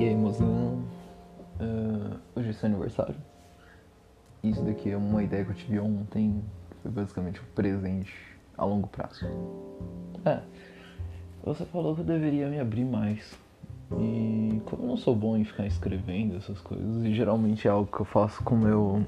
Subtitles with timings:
[0.00, 0.82] E aí, mozão?
[1.60, 3.16] Uh, hoje é seu aniversário.
[4.42, 6.42] Isso daqui é uma ideia que eu tive ontem.
[6.80, 8.10] Foi basicamente um presente
[8.56, 9.26] a longo prazo.
[10.24, 10.40] É,
[11.44, 13.38] você falou que eu deveria me abrir mais.
[13.98, 17.94] E como eu não sou bom em ficar escrevendo essas coisas, e geralmente é algo
[17.94, 19.04] que eu faço com meu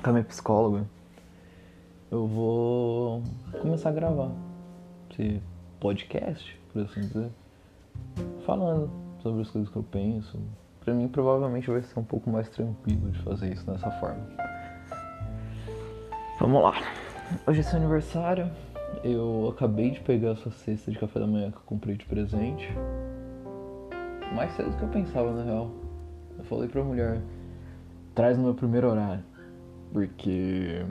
[0.00, 0.86] com a minha psicóloga,
[2.12, 3.20] eu vou
[3.60, 4.30] começar a gravar
[5.10, 5.42] esse
[5.80, 7.32] podcast, por assim dizer,
[8.46, 10.38] falando sobre as coisas que eu penso.
[10.84, 14.28] Pra mim provavelmente vai ser um pouco mais tranquilo de fazer isso dessa forma.
[16.38, 16.74] Vamos lá.
[17.46, 18.50] Hoje é seu aniversário.
[19.02, 22.70] Eu acabei de pegar essa cesta de café da manhã que eu comprei de presente
[24.34, 25.70] mais cedo do que eu pensava, na real.
[26.36, 27.22] Eu falei pra mulher,
[28.14, 29.24] traz no meu primeiro horário.
[29.92, 30.84] Porque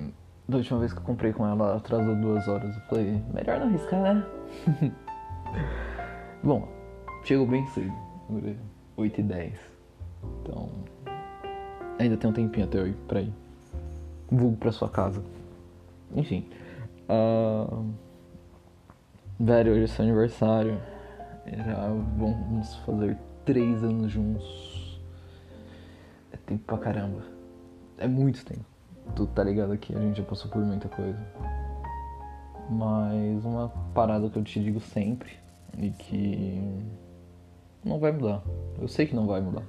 [0.48, 2.76] da última vez que eu comprei com ela, atrasou duas horas.
[2.76, 4.26] Eu falei, melhor não arriscar, né?
[6.44, 6.68] Bom,
[7.23, 8.12] chegou bem cedo.
[8.98, 9.59] 8 e 10.
[10.42, 10.70] Então,
[12.00, 13.34] ainda tem um tempinho até eu pra ir.
[14.30, 15.23] Vulgo pra sua casa.
[16.16, 16.48] Enfim.
[17.09, 17.92] Uh...
[19.39, 20.80] Velho, hoje é seu aniversário.
[21.45, 25.02] Era, vamos fazer três anos juntos.
[26.31, 27.23] É tempo pra caramba.
[27.98, 28.66] É muito tempo.
[29.16, 31.20] Tu tá ligado aqui, a gente já passou por muita coisa.
[32.70, 35.31] Mas uma parada que eu te digo sempre
[35.78, 36.61] e que
[37.84, 38.44] não vai mudar.
[38.80, 39.64] Eu sei que não vai mudar.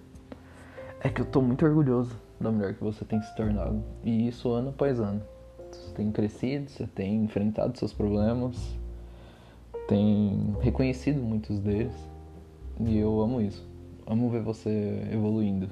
[1.01, 3.83] É que eu tô muito orgulhoso da mulher que você tem se tornado.
[4.03, 5.23] E isso ano após ano.
[5.71, 8.57] Você tem crescido, você tem enfrentado seus problemas,
[9.89, 11.95] tem reconhecido muitos deles.
[12.81, 13.67] E eu amo isso.
[14.07, 15.69] Amo ver você evoluindo.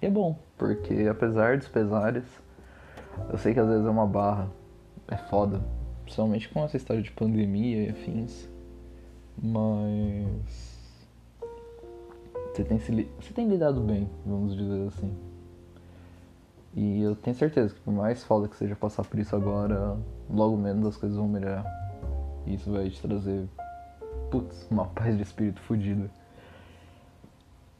[0.00, 2.24] E é bom, porque apesar dos pesares,
[3.30, 4.48] eu sei que às vezes é uma barra,
[5.08, 5.60] é foda,
[6.02, 8.48] principalmente com essa história de pandemia e afins.
[9.40, 10.67] Mas
[12.58, 15.16] você tem, se, você tem lidado bem, vamos dizer assim.
[16.74, 19.96] E eu tenho certeza que por mais foda que seja passar por isso agora,
[20.28, 21.64] logo menos as coisas vão melhorar.
[22.46, 23.48] E isso vai te trazer,
[24.30, 26.10] putz, uma paz de espírito fodida.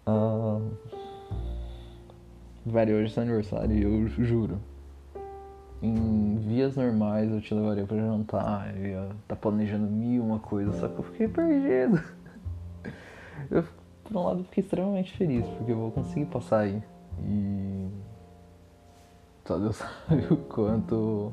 [0.06, 0.70] Uh...
[2.64, 4.60] Velho, hoje é seu aniversário e eu juro.
[5.82, 10.72] Em vias normais eu te levaria pra jantar, eu ia tá planejando mil uma coisa,
[10.72, 12.00] só que eu fiquei perdido.
[13.50, 13.64] Eu,
[14.08, 16.82] por um lado, fiquei extremamente feliz, porque eu vou conseguir passar aí.
[17.22, 17.88] E.
[19.44, 19.76] Só Deus
[20.08, 21.32] sabe o quanto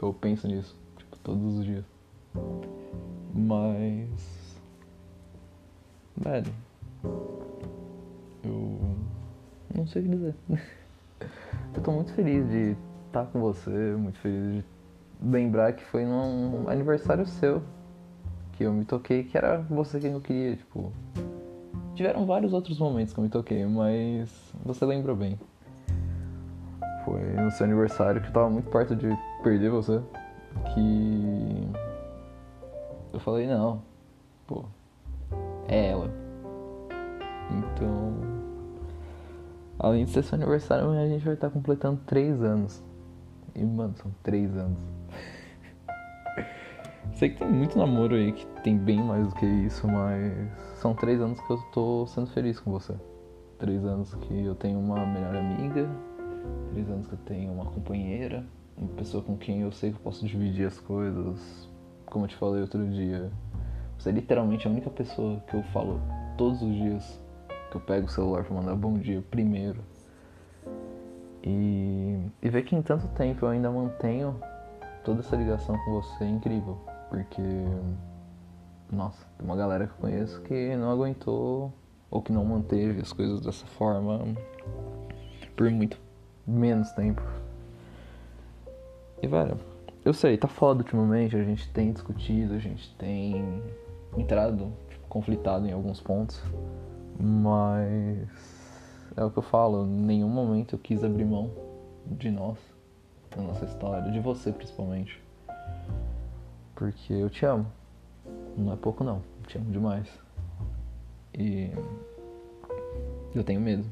[0.00, 1.84] eu penso nisso, tipo, todos os dias.
[3.34, 4.60] Mas.
[6.16, 6.52] Velho.
[8.44, 8.78] Eu.
[9.74, 10.34] Não sei o que dizer.
[11.74, 12.76] eu tô muito feliz de
[13.06, 14.64] estar com você, muito feliz de
[15.22, 17.62] lembrar que foi num aniversário seu
[18.52, 20.92] que eu me toquei que era você quem eu queria, tipo.
[21.94, 24.28] Tiveram vários outros momentos que eu me toquei, mas
[24.64, 25.38] você lembrou bem.
[27.04, 29.08] Foi no seu aniversário que eu tava muito perto de
[29.42, 30.00] perder você.
[30.74, 31.68] Que
[33.12, 33.80] eu falei, não,
[34.44, 34.64] pô,
[35.68, 36.10] é ela.
[37.50, 38.12] Então,
[39.78, 42.82] além de ser seu aniversário, a gente vai estar completando três anos.
[43.54, 44.80] E, mano, são três anos.
[47.14, 50.94] Sei que tem muito namoro aí que tem bem mais do que isso, mas são
[50.94, 52.92] três anos que eu tô sendo feliz com você.
[53.56, 55.88] Três anos que eu tenho uma melhor amiga,
[56.72, 58.44] três anos que eu tenho uma companheira,
[58.76, 61.70] uma pessoa com quem eu sei que eu posso dividir as coisas,
[62.04, 63.30] como eu te falei outro dia,
[63.96, 66.00] você é literalmente a única pessoa que eu falo
[66.36, 67.22] todos os dias
[67.70, 69.84] que eu pego o celular para mandar bom dia primeiro.
[71.44, 74.34] E, e ver que em tanto tempo eu ainda mantenho
[75.04, 76.76] toda essa ligação com você é incrível.
[77.14, 77.42] Porque,
[78.90, 81.72] nossa, tem uma galera que eu conheço que não aguentou
[82.10, 84.20] ou que não manteve as coisas dessa forma
[85.56, 85.96] por muito
[86.44, 87.22] menos tempo.
[89.22, 89.56] E, velho,
[90.04, 93.62] eu sei, tá foda ultimamente, a gente tem discutido, a gente tem
[94.18, 96.42] entrado tipo, conflitado em alguns pontos,
[97.16, 98.28] mas
[99.16, 101.48] é o que eu falo, em nenhum momento eu quis abrir mão
[102.06, 102.58] de nós,
[103.30, 105.23] da nossa história, de você principalmente.
[106.74, 107.66] Porque eu te amo.
[108.56, 110.08] Não é pouco não, eu te amo demais.
[111.32, 111.70] E
[113.34, 113.84] eu tenho medo.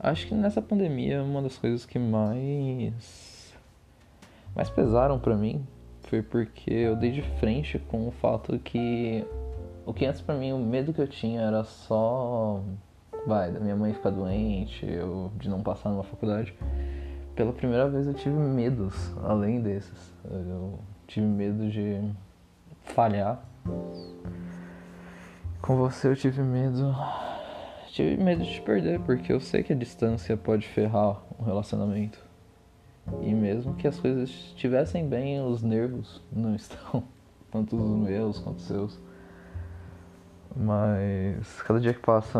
[0.00, 3.54] Acho que nessa pandemia uma das coisas que mais
[4.54, 5.64] mais pesaram para mim
[6.02, 9.24] foi porque eu dei de frente com o fato que
[9.84, 12.62] o que antes para mim o medo que eu tinha era só
[13.26, 16.54] vai da minha mãe ficar doente, eu de não passar numa faculdade.
[17.34, 20.12] Pela primeira vez eu tive medos além desses.
[20.24, 20.78] Eu
[21.08, 22.00] tive medo de
[22.84, 23.42] falhar.
[25.60, 26.94] Com você eu tive medo.
[27.88, 32.22] Tive medo de te perder, porque eu sei que a distância pode ferrar um relacionamento.
[33.22, 37.02] E mesmo que as coisas estivessem bem, os nervos não estão.
[37.50, 39.00] Tanto os meus quanto os seus.
[40.54, 42.38] Mas cada dia que passa,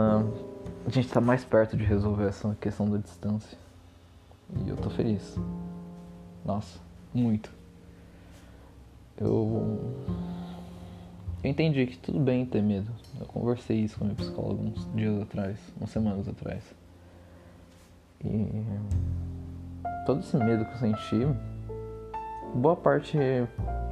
[0.87, 3.57] a gente tá mais perto de resolver essa questão da distância.
[4.65, 5.39] E eu tô feliz.
[6.45, 6.79] Nossa,
[7.15, 7.58] muito.
[9.21, 9.79] Eu.
[11.43, 12.91] Eu entendi que tudo bem ter medo.
[13.19, 16.63] Eu conversei isso com meu psicólogo uns dias atrás, umas semanas atrás.
[18.25, 18.65] E
[20.05, 21.27] todo esse medo que eu senti,
[22.55, 23.17] boa parte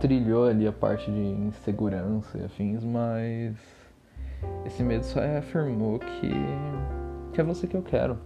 [0.00, 3.56] trilhou ali a parte de insegurança e afins, mas
[4.64, 6.31] esse medo só reafirmou que,
[7.32, 8.19] que é você que eu quero.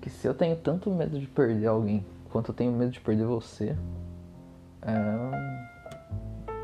[0.00, 3.26] Que se eu tenho tanto medo de perder alguém quanto eu tenho medo de perder
[3.26, 3.76] você,
[4.82, 5.62] é.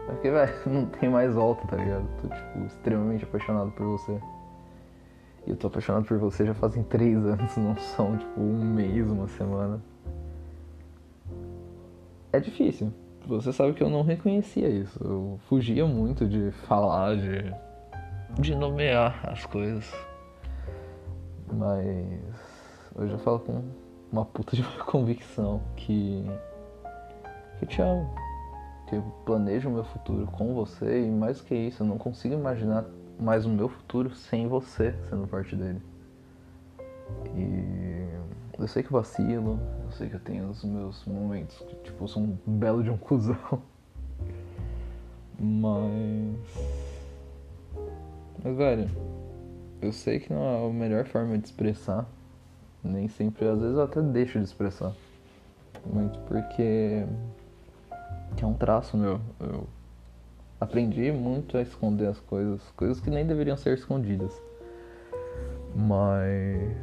[0.06, 2.06] Porque, velho, não tem mais volta, tá ligado?
[2.20, 4.20] Tô, tipo, extremamente apaixonado por você.
[5.47, 9.11] E eu tô apaixonado por você já fazem três anos, não são, tipo, um mês,
[9.11, 9.81] uma semana.
[12.32, 12.93] É difícil.
[13.26, 14.99] Você sabe que eu não reconhecia isso.
[15.03, 17.53] Eu fugia muito de falar, de,
[18.41, 19.93] de nomear as coisas.
[21.53, 23.62] Mas eu falo com
[24.11, 26.25] uma puta de uma convicção que,
[27.59, 28.09] que te amo.
[28.87, 32.35] Que eu planejo o meu futuro com você e mais que isso, eu não consigo
[32.35, 32.85] imaginar
[33.19, 35.83] mais o meu futuro sem você sendo parte dele.
[37.35, 38.09] E
[38.59, 42.09] eu sei que eu vacilo, eu sei que eu tenho os meus momentos que, tipo,
[42.09, 43.63] sou um belo de um cuzão.
[45.39, 46.37] Mas.
[48.43, 48.91] Mas, velho,
[49.81, 52.07] eu sei que não é a melhor forma de expressar.
[52.83, 54.93] Nem sempre, às vezes eu até deixo de expressar.
[55.87, 57.05] Muito porque.
[58.37, 59.21] Que é um traço meu.
[59.41, 59.67] Eu
[60.61, 64.33] aprendi muito a esconder as coisas, coisas que nem deveriam ser escondidas.
[65.75, 66.77] Mas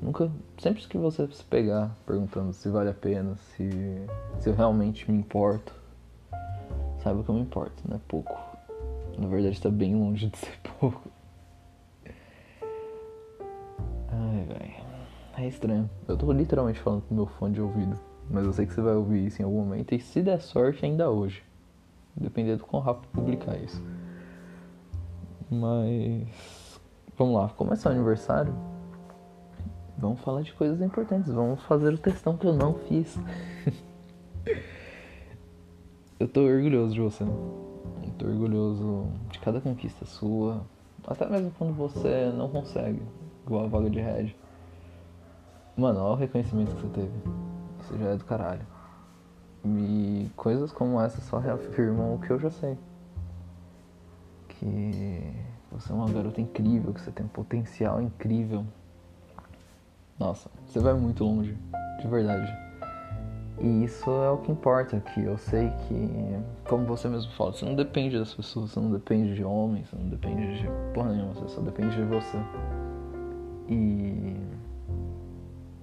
[0.00, 0.30] Nunca.
[0.58, 3.68] Sempre que você se pegar perguntando se vale a pena, se,
[4.38, 5.72] se eu realmente me importo,
[7.02, 8.36] saiba que eu me importo, não é pouco.
[9.16, 11.08] Na verdade está bem longe de ser pouco.
[14.10, 14.88] Ai, velho.
[15.36, 15.88] É estranho.
[16.06, 17.98] Eu tô literalmente falando com meu fone de ouvido.
[18.30, 19.94] Mas eu sei que você vai ouvir isso em algum momento.
[19.94, 21.42] E se der sorte, ainda hoje.
[22.14, 23.82] Dependendo do quão rápido publicar isso.
[25.50, 26.80] Mas.
[27.16, 27.48] Vamos lá.
[27.50, 28.54] Como é seu aniversário?
[29.96, 31.32] Vamos falar de coisas importantes.
[31.32, 33.18] Vamos fazer o testão que eu não fiz.
[36.20, 37.24] eu tô orgulhoso de você.
[37.24, 40.62] Eu tô orgulhoso de cada conquista sua.
[41.06, 43.00] Até mesmo quando você não consegue.
[43.46, 44.34] Igual a vaga de Red.
[45.76, 47.47] Mano, olha o reconhecimento que você teve.
[47.88, 48.66] Você já é do caralho.
[49.64, 52.78] E coisas como essa só reafirmam o que eu já sei.
[54.48, 55.32] Que
[55.72, 58.64] você é uma garota incrível, que você tem um potencial incrível
[60.18, 61.56] nossa, você vai muito longe,
[62.00, 62.52] de verdade.
[63.60, 65.22] E isso é o que importa aqui.
[65.22, 66.10] Eu sei que,
[66.68, 69.96] como você mesmo fala, você não depende das pessoas, você não depende de homens, você
[69.96, 72.36] não depende de porra nenhuma, você só depende de você.
[73.68, 74.36] E.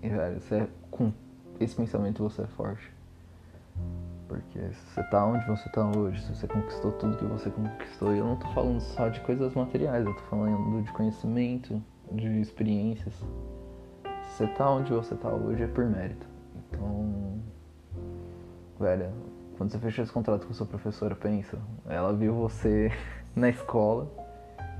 [0.04, 1.14] E, velho, você, com
[1.60, 2.92] esse pensamento você é forte.
[4.28, 8.14] Porque se você tá onde você tá hoje, se você conquistou tudo que você conquistou,
[8.16, 11.82] e eu não tô falando só de coisas materiais, eu tô falando de conhecimento,
[12.12, 13.14] de experiências
[14.36, 16.28] você tá onde você tá hoje é por mérito.
[16.58, 17.40] Então,
[18.78, 19.10] velho,
[19.58, 21.58] quando você fechou esse contrato com sua professora, pensa,
[21.88, 22.92] ela viu você
[23.34, 24.12] na escola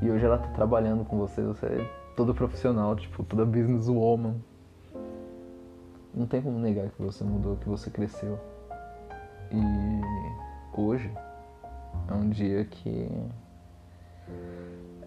[0.02, 4.36] e hoje ela tá trabalhando com você, você é todo profissional, tipo, toda business woman.
[6.16, 8.40] Não tem como negar que você mudou, que você cresceu.
[9.52, 11.12] E hoje
[12.08, 13.10] é um dia que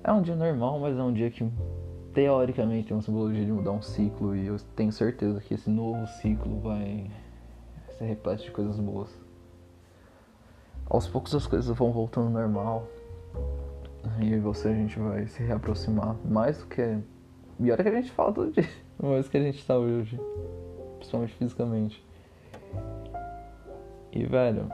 [0.05, 1.51] é um dia normal, mas é um dia que
[2.13, 6.07] teoricamente tem uma simbologia de mudar um ciclo e eu tenho certeza que esse novo
[6.07, 7.11] ciclo vai
[7.97, 9.11] ser repleto de coisas boas.
[10.91, 12.87] Aos poucos as coisas vão voltando ao normal
[14.21, 16.99] e você a gente vai se reaproximar mais do que.
[17.61, 18.69] E olha que a gente fala todo dia,
[19.03, 20.19] mais do que a gente tá hoje,
[21.09, 22.05] principalmente fisicamente.
[24.13, 24.71] E velho,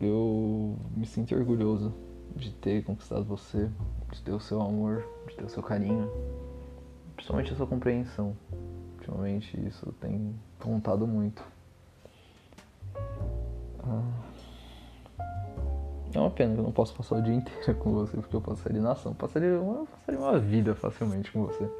[0.00, 1.94] eu me sinto orgulhoso
[2.34, 3.70] de ter conquistado você,
[4.12, 6.10] de ter o seu amor, de ter o seu carinho,
[7.14, 8.36] principalmente a sua compreensão.
[8.96, 11.42] Ultimamente isso tem contado muito.
[13.84, 14.02] Ah,
[16.12, 18.40] é uma pena que eu não posso passar o dia inteiro com você, porque eu
[18.40, 21.70] passaria nação, passaria uma, passaria uma vida facilmente com você.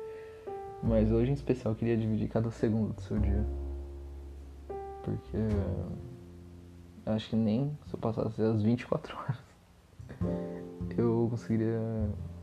[0.83, 3.45] Mas hoje em especial eu queria dividir cada segundo do seu dia.
[5.03, 5.39] Porque
[7.07, 9.47] acho que nem se eu passasse as 24 horas
[10.97, 11.79] eu conseguiria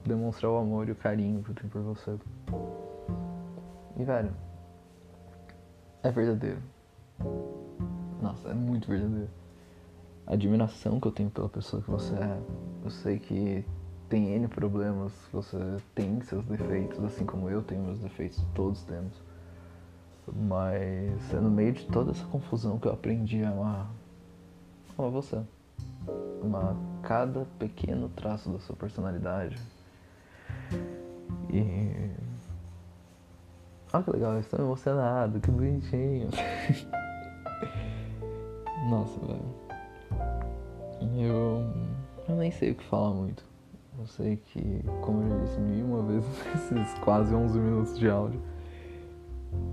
[0.06, 2.18] demonstrar o amor e o carinho que eu tenho por você.
[3.98, 4.34] E velho,
[6.04, 6.62] é verdadeiro.
[8.22, 9.30] Nossa, é muito verdadeiro.
[10.26, 12.42] A admiração que eu tenho pela pessoa que você é.
[12.84, 13.66] Eu sei que
[14.14, 15.58] tem N problemas, você
[15.96, 19.20] tem seus defeitos, assim como eu tenho meus defeitos, todos temos.
[20.32, 23.90] Mas é no meio de toda essa confusão que eu aprendi a amar,
[24.96, 25.42] amar você.
[26.44, 29.60] Amar cada pequeno traço da sua personalidade.
[31.52, 32.12] E.
[33.92, 36.30] Olha que legal, estou emocionado, que bonitinho.
[38.88, 39.56] Nossa, velho.
[41.18, 41.64] Eu.
[42.30, 43.53] Eu nem sei o que falar muito.
[44.04, 46.26] Eu sei que, como eu disse mil uma vez
[46.74, 48.42] nesses quase 11 minutos de áudio,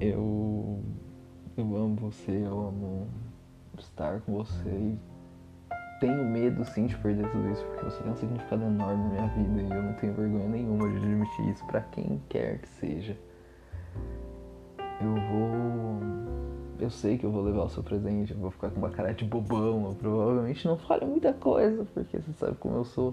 [0.00, 0.80] eu.
[1.56, 3.08] Eu amo você, eu amo
[3.76, 4.96] estar com você e
[5.98, 9.26] tenho medo sim de perder tudo isso, porque você tem um significado enorme na minha
[9.26, 13.18] vida e eu não tenho vergonha nenhuma de admitir isso para quem quer que seja.
[15.00, 16.00] Eu vou.
[16.78, 19.12] Eu sei que eu vou levar o seu presente, eu vou ficar com uma cara
[19.12, 23.12] de bobão, eu provavelmente não fale muita coisa, porque você sabe como eu sou.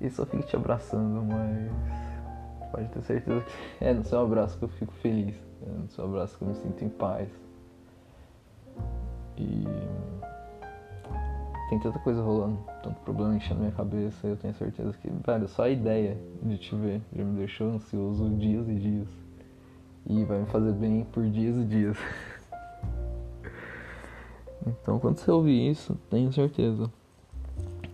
[0.00, 2.70] E só fico te abraçando, mas.
[2.70, 3.52] Pode ter certeza que
[3.84, 5.34] é no seu abraço que eu fico feliz.
[5.66, 7.28] É no seu abraço que eu me sinto em paz.
[9.36, 9.64] E
[11.68, 15.64] tem tanta coisa rolando, tanto problema enchendo minha cabeça, eu tenho certeza que, velho, só
[15.64, 19.08] a ideia de te ver já me deixou ansioso dias e dias.
[20.06, 21.98] E vai me fazer bem por dias e dias.
[24.66, 26.90] então, quando você ouvir isso, tenho certeza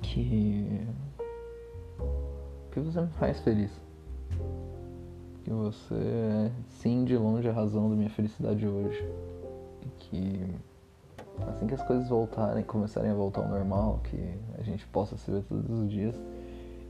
[0.00, 0.87] que.
[2.75, 3.71] Que você me faz feliz.
[5.45, 9.09] Que você é, sim, de longe, a razão da minha felicidade hoje.
[9.83, 10.54] E que
[11.47, 14.19] assim que as coisas voltarem, começarem a voltar ao normal, que
[14.59, 16.21] a gente possa se ver todos os dias,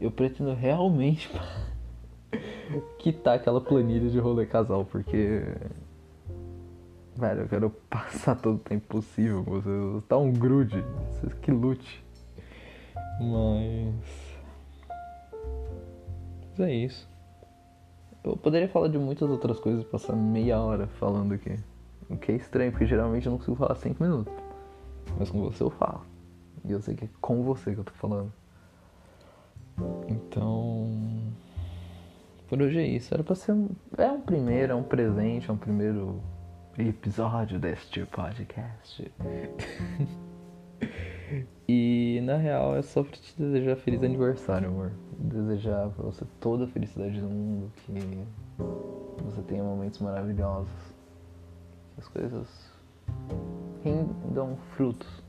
[0.01, 1.31] eu pretendo realmente
[2.99, 5.43] quitar aquela planilha de rolê casal, porque.
[7.17, 9.69] Velho, eu quero passar todo o tempo possível com você.
[9.69, 12.03] Você tá um grude, você que lute.
[13.21, 14.24] Mas.
[16.57, 17.09] Mas é isso.
[18.23, 21.59] Eu poderia falar de muitas outras coisas, passar meia hora falando aqui.
[22.09, 24.33] O que é estranho, porque geralmente eu não consigo falar 5 minutos.
[25.19, 26.03] Mas com você eu falo.
[26.65, 28.33] E eu sei que é com você que eu tô falando.
[30.09, 30.91] Então.
[32.49, 33.13] Por hoje é isso.
[33.13, 33.69] Era pra ser um.
[33.99, 36.23] É um primeiro, é um presente, é um primeiro
[36.79, 39.13] episódio deste podcast.
[42.25, 44.93] na real é só pra te desejar feliz aniversário, amor.
[45.19, 47.93] Desejar pra você toda a felicidade do mundo, que
[49.25, 50.95] você tenha momentos maravilhosos
[51.99, 52.49] as coisas
[53.83, 55.23] rendam frutos,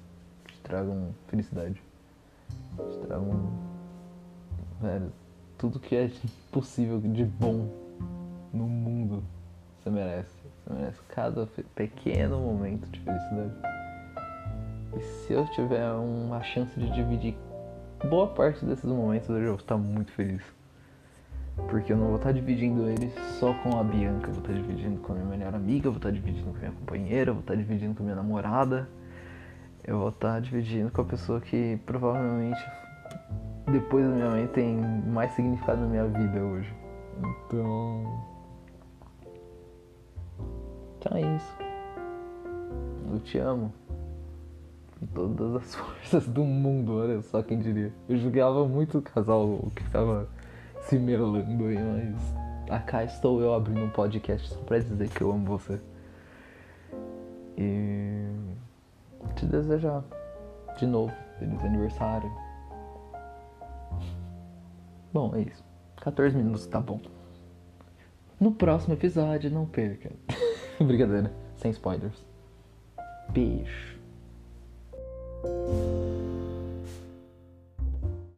[0.47, 1.81] te tragam felicidade,
[2.89, 3.51] te tragam,
[4.81, 5.11] velho,
[5.57, 6.09] tudo que é
[6.51, 7.69] possível de bom
[8.51, 9.23] no mundo
[9.79, 10.45] você merece.
[10.65, 13.53] Você merece cada pequeno momento de felicidade.
[14.95, 17.35] E se eu tiver uma chance de dividir
[18.09, 20.41] boa parte desses momentos, eu já vou estar muito feliz.
[21.69, 24.99] Porque eu não vou estar dividindo ele só com a Bianca, eu vou estar dividindo
[25.01, 27.41] com a minha melhor amiga, eu vou estar dividindo com a minha companheira, eu vou
[27.41, 28.89] estar dividindo com a minha namorada,
[29.83, 32.59] eu vou estar dividindo com a pessoa que provavelmente
[33.71, 36.73] depois da minha mãe tem mais significado na minha vida hoje.
[37.19, 38.23] Então.
[40.99, 41.57] Então é isso.
[43.11, 43.73] Eu te amo.
[45.13, 47.93] Todas as forças do mundo, olha só quem diria.
[48.07, 50.27] Eu julgava muito o casal que tava
[50.81, 55.31] se melando aí, mas acá estou eu abrindo um podcast só pra dizer que eu
[55.31, 55.79] amo você.
[57.57, 58.25] E
[59.35, 60.03] te desejar
[60.77, 62.31] de novo feliz aniversário.
[65.13, 65.63] Bom, é isso.
[66.01, 66.99] 14 minutos tá bom.
[68.39, 70.11] No próximo episódio, não perca.
[70.79, 72.25] Brincadeira, sem spoilers.
[73.29, 73.94] Beijo.
[75.45, 76.14] Música